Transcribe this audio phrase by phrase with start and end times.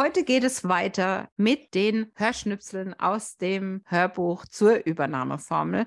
[0.00, 5.86] Heute geht es weiter mit den Hörschnipseln aus dem Hörbuch zur Übernahmeformel.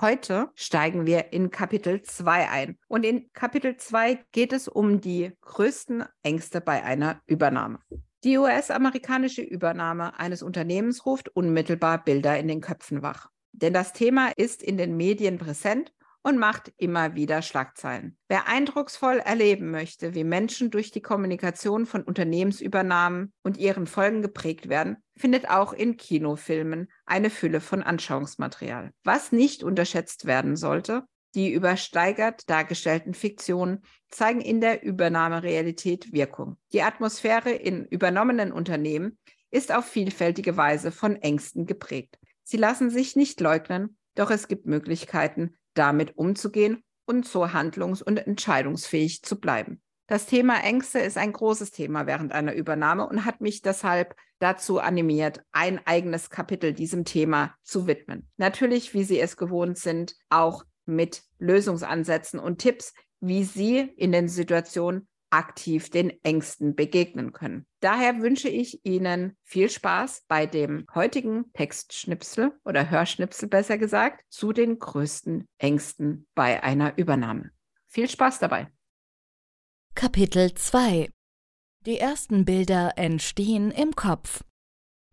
[0.00, 2.78] Heute steigen wir in Kapitel 2 ein.
[2.86, 7.80] Und in Kapitel 2 geht es um die größten Ängste bei einer Übernahme.
[8.22, 13.28] Die US-amerikanische Übernahme eines Unternehmens ruft unmittelbar Bilder in den Köpfen wach.
[13.50, 15.92] Denn das Thema ist in den Medien präsent
[16.28, 18.18] und macht immer wieder Schlagzeilen.
[18.28, 24.68] Wer eindrucksvoll erleben möchte, wie Menschen durch die Kommunikation von Unternehmensübernahmen und ihren Folgen geprägt
[24.68, 28.92] werden, findet auch in Kinofilmen eine Fülle von Anschauungsmaterial.
[29.04, 36.58] Was nicht unterschätzt werden sollte, die übersteigert dargestellten Fiktionen zeigen in der Übernahmerealität Wirkung.
[36.74, 39.16] Die Atmosphäre in übernommenen Unternehmen
[39.50, 42.18] ist auf vielfältige Weise von Ängsten geprägt.
[42.44, 48.18] Sie lassen sich nicht leugnen, doch es gibt Möglichkeiten, damit umzugehen und so handlungs- und
[48.18, 49.80] entscheidungsfähig zu bleiben.
[50.08, 54.78] Das Thema Ängste ist ein großes Thema während einer Übernahme und hat mich deshalb dazu
[54.80, 58.26] animiert, ein eigenes Kapitel diesem Thema zu widmen.
[58.38, 64.28] Natürlich, wie Sie es gewohnt sind, auch mit Lösungsansätzen und Tipps, wie Sie in den
[64.28, 67.66] Situationen aktiv den Ängsten begegnen können.
[67.80, 74.52] Daher wünsche ich Ihnen viel Spaß bei dem heutigen Textschnipsel oder Hörschnipsel besser gesagt zu
[74.52, 77.50] den größten Ängsten bei einer Übernahme.
[77.86, 78.70] Viel Spaß dabei.
[79.94, 81.10] Kapitel 2
[81.86, 84.44] Die ersten Bilder entstehen im Kopf.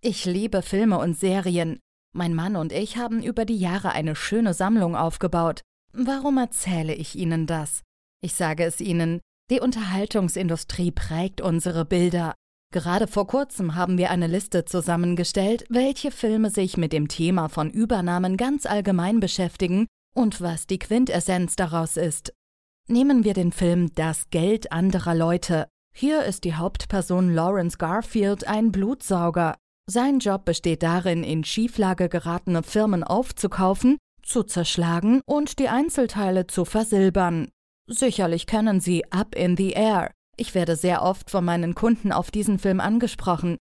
[0.00, 1.80] Ich liebe Filme und Serien.
[2.12, 5.62] Mein Mann und ich haben über die Jahre eine schöne Sammlung aufgebaut.
[5.92, 7.82] Warum erzähle ich Ihnen das?
[8.20, 9.20] Ich sage es Ihnen,
[9.50, 12.34] die Unterhaltungsindustrie prägt unsere Bilder.
[12.72, 17.70] Gerade vor kurzem haben wir eine Liste zusammengestellt, welche Filme sich mit dem Thema von
[17.70, 22.32] Übernahmen ganz allgemein beschäftigen und was die Quintessenz daraus ist.
[22.88, 25.68] Nehmen wir den Film Das Geld anderer Leute.
[25.96, 29.56] Hier ist die Hauptperson Lawrence Garfield ein Blutsauger.
[29.86, 36.64] Sein Job besteht darin, in Schieflage geratene Firmen aufzukaufen, zu zerschlagen und die Einzelteile zu
[36.64, 37.50] versilbern.
[37.86, 40.10] Sicherlich kennen Sie Up in the Air.
[40.36, 43.58] Ich werde sehr oft von meinen Kunden auf diesen Film angesprochen.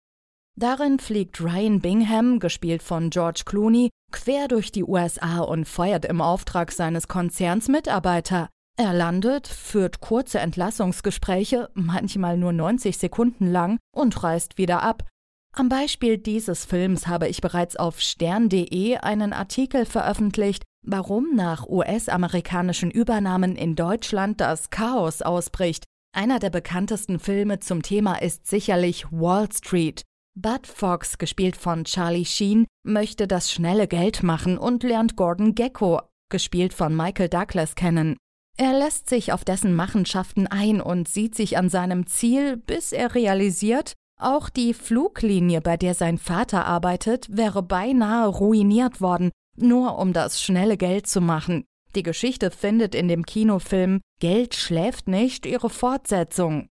[0.59, 6.21] Darin fliegt Ryan Bingham, gespielt von George Clooney, quer durch die USA und feuert im
[6.21, 8.49] Auftrag seines Konzerns Mitarbeiter.
[8.77, 15.05] Er landet, führt kurze Entlassungsgespräche, manchmal nur 90 Sekunden lang, und reist wieder ab.
[15.53, 22.91] Am Beispiel dieses Films habe ich bereits auf stern.de einen Artikel veröffentlicht, warum nach US-amerikanischen
[22.91, 25.85] Übernahmen in Deutschland das Chaos ausbricht.
[26.15, 30.03] Einer der bekanntesten Filme zum Thema ist sicherlich Wall Street.
[30.35, 36.01] Bud Fox, gespielt von Charlie Sheen, möchte das schnelle Geld machen und lernt Gordon Gecko,
[36.31, 38.17] gespielt von Michael Douglas, kennen.
[38.57, 43.15] Er lässt sich auf dessen Machenschaften ein und sieht sich an seinem Ziel, bis er
[43.15, 49.31] realisiert, auch die Fluglinie, bei der sein Vater arbeitet, wäre beinahe ruiniert worden,
[49.63, 51.65] nur um das schnelle Geld zu machen.
[51.95, 56.69] Die Geschichte findet in dem Kinofilm Geld schläft nicht ihre Fortsetzung.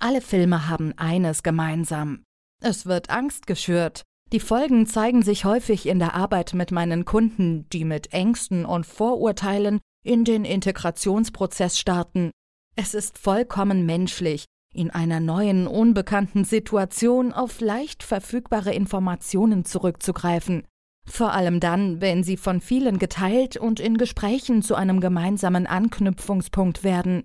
[0.00, 2.24] Alle Filme haben eines gemeinsam.
[2.62, 4.02] Es wird Angst geschürt.
[4.32, 8.84] Die Folgen zeigen sich häufig in der Arbeit mit meinen Kunden, die mit Ängsten und
[8.84, 12.30] Vorurteilen in den Integrationsprozess starten.
[12.76, 14.44] Es ist vollkommen menschlich,
[14.74, 20.64] in einer neuen, unbekannten Situation auf leicht verfügbare Informationen zurückzugreifen.
[21.06, 26.84] Vor allem dann, wenn sie von vielen geteilt und in Gesprächen zu einem gemeinsamen Anknüpfungspunkt
[26.84, 27.22] werden.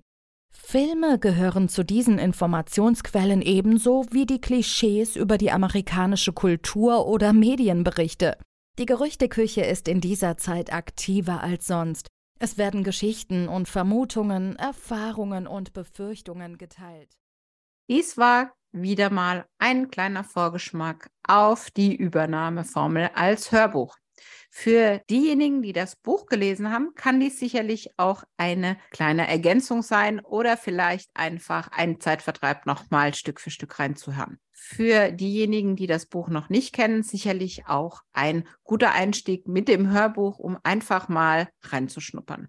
[0.52, 8.36] Filme gehören zu diesen Informationsquellen ebenso wie die Klischees über die amerikanische Kultur oder Medienberichte.
[8.78, 12.06] Die Gerüchteküche ist in dieser Zeit aktiver als sonst.
[12.38, 17.18] Es werden Geschichten und Vermutungen, Erfahrungen und Befürchtungen geteilt.
[17.90, 23.96] Dies war wieder mal ein kleiner Vorgeschmack auf die Übernahmeformel als Hörbuch.
[24.54, 30.20] Für diejenigen, die das Buch gelesen haben, kann dies sicherlich auch eine kleine Ergänzung sein
[30.20, 34.38] oder vielleicht einfach ein Zeitvertreib nochmal Stück für Stück reinzuhören.
[34.52, 39.90] Für diejenigen, die das Buch noch nicht kennen, sicherlich auch ein guter Einstieg mit dem
[39.90, 42.48] Hörbuch, um einfach mal reinzuschnuppern.